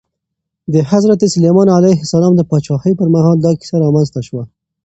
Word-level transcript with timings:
د 0.73 0.75
حضرت 0.91 1.19
سلیمان 1.33 1.67
علیه 1.77 1.97
السلام 2.05 2.33
د 2.35 2.41
پاچاهۍ 2.49 2.93
پر 2.99 3.07
مهال 3.15 3.37
دا 3.41 3.51
کیسه 3.59 3.75
رامنځته 3.85 4.21
شوه. 4.27 4.43